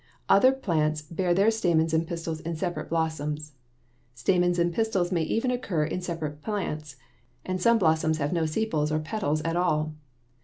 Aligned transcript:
Other 0.27 0.51
plants 0.51 1.03
bear 1.03 1.31
their 1.35 1.51
stamens 1.51 1.93
and 1.93 2.07
pistils 2.07 2.39
in 2.39 2.55
separate 2.55 2.89
blossoms. 2.89 3.51
Stamens 4.15 4.57
and 4.57 4.73
pistils 4.73 5.11
may 5.11 5.21
even 5.21 5.51
occur 5.51 5.83
in 5.85 6.01
separate 6.01 6.41
plants, 6.41 6.95
and 7.45 7.61
some 7.61 7.77
blossoms 7.77 8.17
have 8.17 8.33
no 8.33 8.47
sepals 8.47 8.91
or 8.91 8.97
petals 8.97 9.43
at 9.43 9.55
all. 9.55 9.93